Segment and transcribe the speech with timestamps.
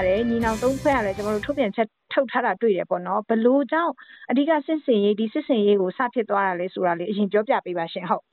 [0.00, 3.92] ရတယ်ညီနောင်သုံးဖွဲ့ရတယ်ကျွန်တော်တို့ထုတ်ပြန်ချက်ထုတ်ထားတာတွေ့ရပေါ့နော်ဘလို့ကြောင့်
[4.30, 8.24] အဓိကစစ်စင်ရေးဒီစစ်စင်ရေးကိုစဖြစ်သွားတာလဲဆိုတာလေးအရင်ပြောပြပေးပါရှင်ဟုတ်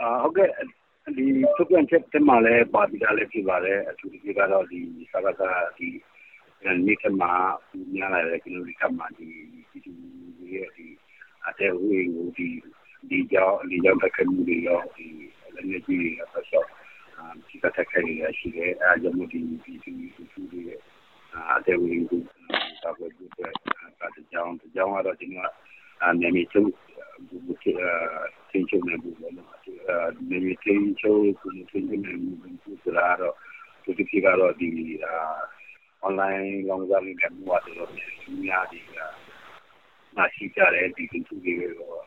[0.00, 0.48] အာဟုတ်ကဲ့
[1.16, 1.26] ဒီ
[1.56, 4.80] ထုတ်ပြန်ချက်တမှာလည်းပါပြီးသားလည်းဖြစ်ပါတယ်အထူးသဖြင့်ကတော့ဒီ
[5.12, 5.88] စကားစားဒီ
[6.86, 7.26] နေ့ကမှ
[7.96, 9.28] ညာလာတဲ့ကျွန်တော်ဒီကမှဒီ
[9.70, 9.92] ဒီဒီ
[10.54, 10.86] ရဲ့ဒီ
[11.46, 12.48] အတဲ့ဝေးကိုဒီ
[13.10, 15.06] ဒီကြောင့်ဒီကြောင့်တက်မှုတွေရောဒီ
[15.54, 16.68] လည်းနေကြီးအဆက်ဆော့
[17.46, 19.92] ဒီကတက်ခဲ့ရရှိတယ်အဲကြောင့်ဒီဒီဒီဒီ
[20.50, 20.80] ဒီရဲ့
[21.52, 22.20] အတဲ့ဝေးကို
[22.82, 23.50] တာဝန်ယူတဲ့
[24.00, 25.52] အဲကြောင့်ကြောင့်တော့ကျွန်တော်
[26.02, 26.70] အနေနဲ့ချုပ်
[27.28, 27.90] ဘူချာ
[28.50, 29.34] ချင်းချုံနေဘူးလို့
[30.30, 33.34] နေမချင်းချုပ်ကိုချင်းချုံနေဘူးဆိုတာတော့
[33.84, 34.68] ဒီကိကတော့ဒီ
[36.06, 37.90] online လောင်းစားလေးနဲ့မှုရတယ်တော့
[38.44, 38.98] များဒီက
[40.16, 42.02] မရှိကြတဲ့ဒီကိစ္စတွေတော့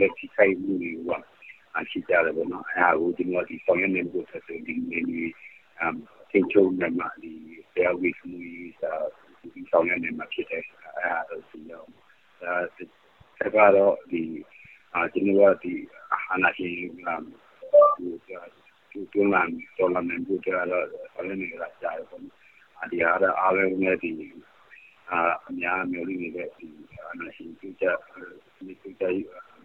[0.00, 1.10] လက်ရှိဆိုင်မှုတွေက
[1.74, 5.22] မရှိကြတယ်ပေါ့နော်အဲဟိုဒီမှာဒီဆောင်ရနေဖို့ဆက်ဒီနေနေ
[5.80, 5.96] အမ်
[6.30, 7.32] ချင်းချုံနေမှာဒီ
[7.72, 8.40] ဆရာဝိစမှု
[8.80, 8.92] စာ
[9.54, 10.64] ဒီဆောင်ရနေမှာဖြစ်တယ်
[10.96, 11.84] အဲဒါတော့ဒီရော
[12.40, 12.84] အဲ
[13.38, 14.22] ဆက်ကတော့ဒီ
[14.94, 15.74] အာကျွန်တော်ကဒီ
[16.32, 16.66] အနာရှိ
[17.06, 17.22] အမ်
[17.96, 18.08] ဒီ
[18.92, 19.42] ဒီတွန်းလာ
[19.76, 22.22] တော်လာနေဖို့ကြတော့ဆောင်ရနေတာကြားတယ်ပေါ့
[22.90, 24.10] ဒီအားအားလုံးနဲ့ဒီ
[25.10, 26.68] အာအများမျိုးလေးနေတဲ့ဒီ
[27.10, 27.86] အနာရှိကြကြ
[28.56, 29.04] ဒီကြကြ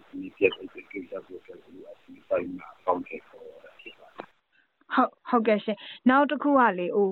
[0.09, 1.41] ဒီပြတ်တဲ့ကြကြဖို့
[2.35, 4.27] ဆိုတော့အစီအစဉ်မှာပေါင်းခဲ့ပေါ်တာဖြစ်ပါတယ်
[5.35, 5.77] ဟုတ်ဟုတ်ကဲ့ရှင်
[6.09, 7.09] နောက်တစ်ခုကလေဟို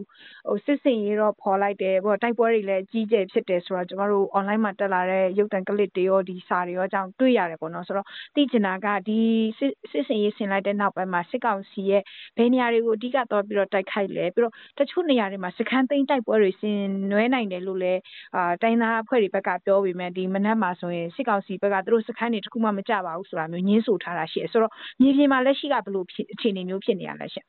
[0.48, 9.20] ဟိုစစ်စင်ရေးတော့ဖော်လိုက်တယ်ပေါ့တိုက်ပွဲတွေလည်းကြီးကျယ်ဖြစ်တယ်ဆိုတော့ကျမတို့ online မှာတက်လာတဲ့ရုပ်တံကလစ်တွေရောဒီစာတွေရောအကြောင်းတွေ့ရတယ်ပေါ့နော်ဆိုတော့သိချင်တာကဒီ
[9.58, 12.02] စစ်စစ်စင်ရေးဆင်လိုက်တဲ့နောက်ပိုင်းမှာစစ်ကောင်စီရဲ့
[12.38, 16.78] ဘယ်နေရာတွေကိုအဓိကတော့ပြီးတော့တိုက်ခိုက်လဲပြီးတော့တချို့နေရာတွေမှာစခန်းသိမ်းတိုက်ပွဲတွေဆင်
[17.12, 18.00] နွှဲနိုင်တယ်လို့လည်း
[18.36, 26.04] အာတိုင်းသားအဖွဲ့တွေဘက်ကပြောပေမဲ့ဒီမနက်မှာဆိုရင်စစ်ကောင်စီဘက်ကသူတို့စခန်းတွေတခုမှမကြပါဘူးဆိုတာမျိုးညင်းဆိုထားတာရှိတယ်ဆိုတော့မြေပြင်မှာလက်ရှိကဘယ်လို
[26.34, 27.46] အခြေအနေမျိုးဖြစ်နေရလဲရှင်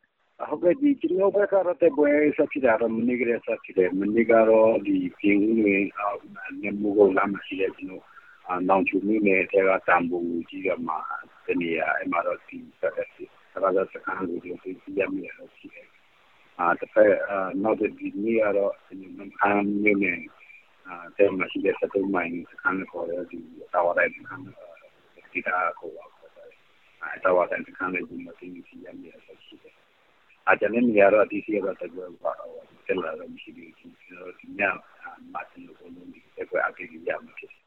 [0.49, 5.77] ဟုတ်ကဲ့ဒီကျွန်တော်ဘက်ကတော့တက်ပွဲဆက်ဖြစ်တာတော့မနေ့ကလေးဆက်ဖြစ်တယ်မနေ့ကတော့ဒီပြင်ဦးတွေ
[6.61, 8.05] နေမှုကိုလာမရှိတဲ့ကျွန်တော်
[8.49, 10.19] အနောင်ချူမိနဲ့တဲကတံပူ
[10.49, 10.95] ကြီးကမှ
[11.47, 15.89] တနေရာအမှတော့ဒီဆက်ဆက်ဆက်ဆက်စကန်လို့ဒီပြရမယ်လို့ရှိတယ်
[16.59, 17.15] အာတစ်ဖက်
[17.63, 20.19] နောက်ဒီနေ့ကတော့ကျွန်တော်အမ်းမြို့နယ်
[20.87, 23.39] အာတဲမရှိတဲ့စက်တုံးမိုင်းစကန်ခေါ်တဲ့ဒီ
[23.73, 24.41] တာဝါတိုင်းစကန်
[25.33, 26.51] ဒီတာကိုပါခေါ်တယ်
[27.03, 29.74] အဲတာဝါတိုင်းစကန်လေးကိုမသိဘူးပြရမယ်လို့ရှိတယ်
[30.49, 32.53] အကျဉ်းနေရတော့ဒီစီရတော့တက်ပွဲပါတော့
[32.87, 34.61] ဆက်လာတော့မရှိဘူးဒီည
[35.33, 37.64] မှာတင်လို့ဘုံဒီတက်ပွဲအကိရမှာဖြစ်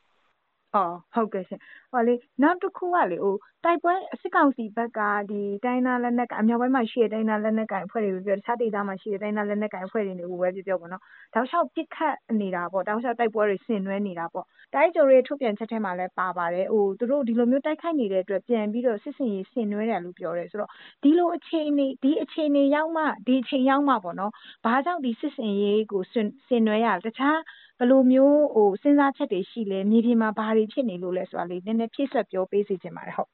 [0.76, 1.60] အော်ဟုတ်ကဲ့ရှင်
[1.92, 2.14] ဟောလေ
[2.44, 11.02] နောက်တစ်ခုကလေဟိုတိုက်ပွဲစစ်ကောင်စီဘက်ကဒီတိုင်းနာလက်နက်ကအမြောက်ပိုင်းမှာရှိတဲ့တိုင်းနာလက်နက်ကိုင်အဖွဲ့တွေပြောတခြားဒေသမှာရှိတဲ့တိုင်းနာလက်နက်ကိုင်အဖွဲ့တွေနဲ့ဟိုပဲပြောပြောပေါ့နော်
[11.34, 20.72] တောက်လျှောက်ပစ်ခတ်နေတာပေါ့တောက်လျှောက်တိုက်ပွဲတွေဆင်နွှဲနေတာပေါ့တိုင်းကျိုရဲ့ထုတ်ပြန်ချက်ထဲမှာလည်းပါပါတယ်ဟိုသူတို့ဒီလိုမျိုးတိုက်ခိုက်နေတဲ့အတွက်ပြန်ပြီးတော့စစ်စင်ရေးဆင်နွှဲတယ်လို့ပြောတယ်ဆိုတော့
[21.04, 24.32] ဒီလိုအခြေအနေဒီအခြေအနေရောက်မှဒီအချိန်ရောက်မှပေါ့နော်
[24.66, 26.04] ဘာကြောင့်ဒီစစ်စင်ရေးကို
[26.48, 27.38] ဆင်နွှဲရတခြား
[27.78, 33.30] ဘယ်လိုမျိုးဟိုစဉ်းစားချက်တွေရှိလဲမြေပြင်မှာဘာတွေဖြစ်နေလို့လဲဆိုတာလေးနည်းနည်းဖြည့်ဆွတ်ပြောပေးစေချင်ပါတယ်ဟုတ်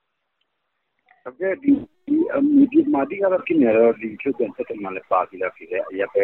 [1.23, 1.71] ဟုတ်ကဲ့ဒီ
[2.55, 6.23] မြေပြင်မှာဒီကတော့ဖြစ်နေတော့ဒီချုပ်ပြန်ချက်မှလည်းပါပြီးတော့ဖြစ်တယ်အရက်ပဲ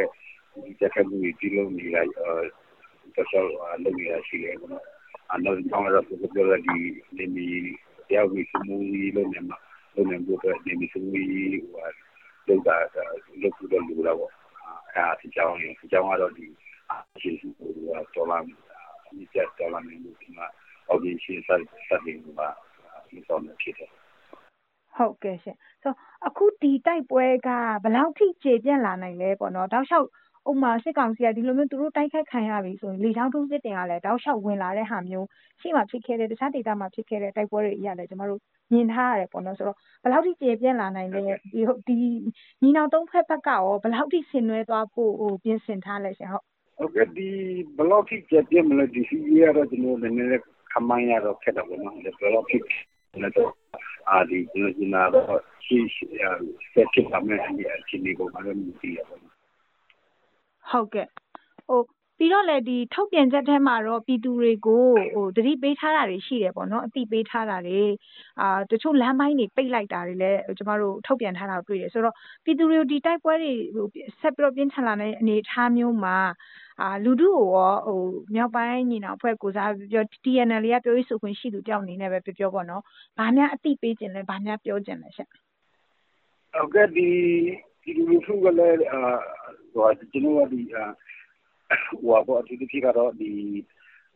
[0.66, 3.44] ဒီတက်မှုကြီးလုံးနေလိုက်တော့ဆော
[3.84, 4.84] လုံးရရှိလေနော်
[5.34, 6.76] အနောက်ကြောင်းရတော့ပြောရဒီ
[7.18, 7.48] နေမီ
[8.08, 8.76] တရားဝင်စမှု
[9.16, 9.58] လုံးနေမှာ
[9.96, 11.26] လုံးနေဖို့အတွက်နေမီစမှုဟို
[12.48, 12.76] လောက်တာ
[13.42, 14.32] လောက်ဖို့တော့လူလာပေါ့
[14.96, 16.46] အဲအကြောင်းအကြောင်းကတော့ဒီ
[17.22, 17.70] ကျေးဇူးကို
[18.16, 20.48] တော်လာမိကျတော်လာနေလို့ဒီမှာ
[20.90, 22.50] အော်ဒီရှိဆက်ဆက်နေမှာ
[23.10, 23.92] ဒီဆောင်နေဖြစ်တယ်
[24.96, 25.94] ဟုတ်ကဲ့ရှင်ဆို
[26.28, 27.50] အခုဒီတိုက်ပွဲက
[27.84, 30.08] ဘယ်လောက်ထိကျေပြန့်လာနိုင်လဲပေါ့နော်တောက်လျှောက်
[30.50, 35.28] ဥမာစစ်ကောင်စီကဒီလိုမျိုးသူတို့တိုက်ခိုက်ခံရပြီဆိုရင်လေချောင်းထိုးစစ်တင်ကလည်းတောက်လျှောက်ဝင်လာတဲ့ဟာမျိုး
[35.62, 38.40] ရှိမှဖြစ်ခဲ့တဲ့တခြားဒေသမှာဖြစ်ခဲ့တဲ့တိုက်ပွဲတွေအရာလည်းကျမတို့
[38.72, 41.22] မြင်ထားရတယ်ပေါ့နော်ဆိုတော့ဘယ်လောက်ထိကျေပြန့်လာနိုင်လဲ
[41.54, 41.98] ဒီဒီ
[42.62, 46.46] ညီနောင်သုံးဖက်ဘက်ကရောဘယ်လောက်ထိဆင်နွှဲသွားဖို့ဟိုပြင်ဆင်ထားလဲရှင်ဟုတ်
[46.80, 47.30] ဟုတ်ကဲ့ ဒီ
[47.78, 50.44] ဘလောက်ထိ ကျေပြန့်မလဲ ဒီစီရတော့ ကျွန်တော်လည်းနည်းနည်း
[50.74, 53.52] ခမိုင်းရတော့ ခက်တယ်ပေါ့နော် ဘယ်လောက်ထိလည်းတော့
[54.10, 55.78] အာဒီကျွန်တော်ညာတော့ရှိ
[56.74, 57.50] ဆက်ဖြစ်ပါမယ်အ
[57.88, 59.32] ချင်းဒီကိုမှလည်းမသိရပါဘူး
[60.70, 61.08] ဟုတ်ကဲ့
[61.70, 61.82] ဟို
[62.18, 67.82] ပြီးတော့လည်းဒီထုတ်ပြန်ချက်ထဲမှာတော့ ပြည်သူတွေကိုဟိုတတိပေးထားတာတွေ ရှိတယ်ပေါ့နော်အတိပေးထားတာတွေ
[68.42, 73.88] အာတချို့လမ်းပိုင်းတွေ ပိတ်လိုက်တာတွေလည်း ကျမတို့ ထုတ်ပြန်ထားတာတွေ့တယ်ဆိုတော့ ပြည်သူတွေကို ဒီတိုက်ပွဲတွေဟို
[74.22, 76.18] ဆက်ပြီးတော့ ပြင်းထန်လာတဲ့ အနေအထားမျိုးမှာ
[76.82, 78.00] အာလူထုကိုရောဟို
[78.34, 82.84] မြောက်ပိုင်းညီနောင်အဖွဲ့ကိုစားပြော TNL ကပြောရေးဆိုခွင့်ရှိသူတယောက်အနေနဲ့ပဲပြောပြောပေါ့နော်။
[83.18, 85.30] ဘာများအသိပေးခြင်းလဲဘာများပြောခြင်းလဲရှင့်။
[86.54, 87.10] ဟုတ်ကဲ့ဒီ
[87.84, 89.02] ဒီလူထုကလည်းအာ
[89.74, 90.86] ဟိုကျွန်တော်ကဒီအာ
[91.88, 93.32] ဟိုဘောအတူတူကတော့ဒီ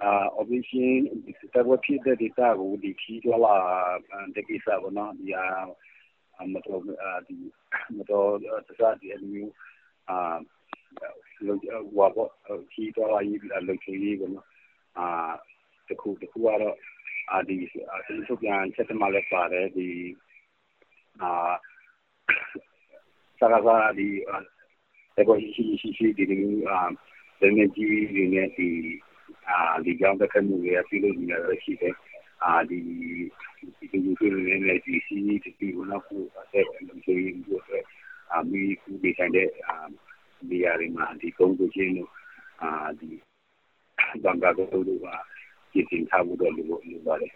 [0.04, 3.56] အာ operation ဒီတပ်ဝဖြစ်တဲ့ data ကိုဒီခီးတော့လာ
[4.36, 5.48] တကိစ္စပေါ့နော်ဒီအာ
[6.54, 6.82] မတော်
[7.28, 7.36] ဒီ
[7.98, 8.30] မတော်
[8.68, 9.52] တစားဒီအမျိုး
[10.10, 10.38] အာ
[11.48, 12.32] လုံဟိုပေါ့
[12.72, 14.48] ခီးတော်ရေးလုံချရေးပေါ့နော်
[14.98, 15.08] အာ
[15.90, 16.78] တခုတခုကတော့
[17.32, 17.68] အာဒီဒီ
[18.28, 19.90] ထုတ်ပြန်ချက်တမလည်းပါတယ်ဒီ
[21.22, 21.32] အာ
[23.40, 24.08] စကားကဒီ
[25.16, 26.38] အဲပေါ်ရှိရှိရှိဒီဒီ
[26.70, 26.80] အာ
[27.42, 28.70] ဒနေကြီးဒီနဲ့ဒီ
[29.50, 31.96] အာဒီကြောင့်တက်ခမှုရပြုလုပ်နေရရှိတယ်
[32.46, 37.60] အာဒီဒီဒီဒီနေနေဒီစီဒီဒီဘနာကိုအဲ့လုံချရေးကို
[38.32, 39.76] အာမီကူဒီဆိုင်တဲ့အာ
[40.50, 42.12] နေရာတွေမှာဒီကုန်းကိုချင်းတို့
[42.62, 42.70] အာ
[43.00, 43.10] ဒီ
[44.24, 45.08] ဘန်ကာကိုတို့က
[45.72, 47.34] ပြင်ဆင်ထားဖို့တော့လိုလိုပါတယ်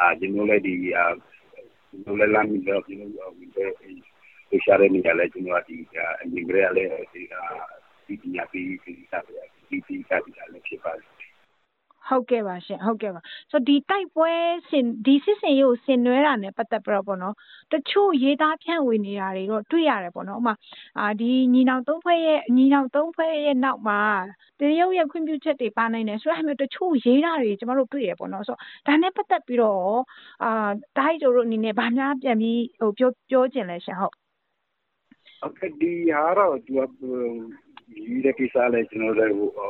[0.00, 3.08] အာဒီလိုလည်းဒီအာဒီလိုလည်းလာမီတော့ဒီလို
[3.38, 5.76] ဝင်တဲ့ဒီရှာရနေရလဲကျွန်တော်ဒီ
[6.22, 7.44] အမြင်ကြရလဲဒီအာ
[8.06, 9.36] ဒီပညာပေးဒီစားပြ
[9.68, 11.11] ဒီဒီစားပြလည်းဖြစ်ပါတယ်
[12.12, 13.20] ဟုတ်ကဲ့ပါရှင်ဟုတ်ကဲ့ပါ
[13.50, 14.30] ဆိုတော့ဒီတိုက်ပွဲ
[14.70, 17.34] ဆင်ဒီစစ်စင်ရေးကိုဆင်နွှဲတာနဲ့ပတ်သက်ပြီးတော့ပေါ့နော်
[17.72, 20.54] တချို့ရေးသားဖြန့်ဝေနေတာတွေတော့တွေ့ရတယ်ပေါ့နော်ဥပမာ
[20.98, 24.00] အာဒီညီနောင်သုံးဖွဲ့ရဲ့ညီနောင်သုံးဖွဲ့ရဲ့နောက်မှာ
[24.60, 29.96] တရုတ်ရဲ့ခွင့်ပြုချက်တွေပါနိုင်တယ်ဆိုတော့အဲ့မျိုးတချို့ရေးတာတွေကျမတို့တွေ့ရပေါ့နော်ဆိုတော့ဒါနဲ့ပတ်သက်ပြီးတော့
[30.44, 34.14] အာတားဟိတို့အနေနဲ့ဗာများပြန်ပြီးဟိုပြောပြောကျင်လဲရှင်ဟုတ်
[35.40, 37.08] ဟုတ်ကဲ့ဒီဟာတော့သူ
[37.90, 39.68] ဒီတဲ့ကိစ္စလည်းကျွန်တော်တို့ဟို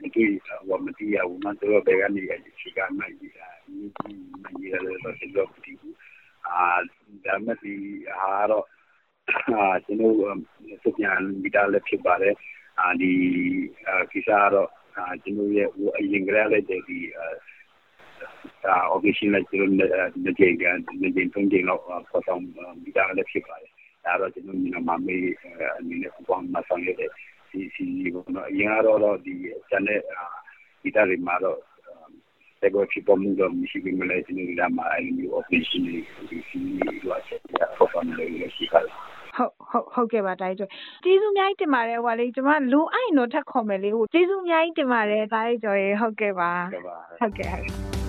[0.00, 2.22] မတွေ့ဟိုမတိရဘူးမတော်ဘယ်ကနေ
[2.60, 3.74] ချိကမှကြီးတာဒီ
[4.42, 5.74] မကြီးလည်းတော့ဒီလိုဒီ
[6.48, 6.66] အာ
[7.24, 7.74] ဒါမှဒီ
[8.18, 8.66] ဟာတော့
[9.54, 10.14] အာကျွန်တော်
[10.82, 12.34] စပြန်မိတာလည်းဖြစ်ပါတယ်
[12.80, 13.12] အာဒီ
[14.12, 16.98] ကိစ္စတော့အာကျွန်တော်ရဲ့ဟိုအရင်ကလည်းဒီ
[18.68, 19.90] အာ official လည်းကျွန်တော်
[20.24, 22.40] နေကြတယ်နေကြတုံးကြတော့ပေါ်ဆောင်
[22.82, 23.72] မိတာလည်းဖြစ်ပါတယ်
[24.04, 25.24] ဒါတော့ကျွန်တော်ညီမမေး
[25.78, 27.10] အနေနဲ့ပုံမှန်ဆောင်ရတဲ့
[27.54, 27.84] ဒီစီ
[28.14, 29.32] ကိုနော်အရင်ကတော့ဒီ
[29.70, 30.00] ကျန်တဲ့
[30.82, 31.58] ဒီတာတွေမှာတော့
[32.62, 35.82] တကောဖြစ်ပေါ်မှုတော့မရှိဘူးမလဲဒီလိုလာမှာအဲဒီ operation
[36.30, 38.80] ဒီစီလိုအပ်ချက်ပေါ်ပေါ်နေလို့ရှိတာ
[39.36, 40.70] ဟုတ်ဟုတ်ဟုတ်ကဲ့ပါတိုင်းကျော်
[41.04, 46.50] ကျေးဇူးအများကြီးတင်ပါတယ်ဟိုလေကျွန်မလိုအိုင်တော့ထက်ခေါ်မယ်လေဟိုကျေးဇူးအများကြီးတင်ပါတယ်တိုင်းကျော်ရေဟုတ်ကဲ့ပါ
[47.20, 48.03] ဟုတ်ကဲ့ဟုတ်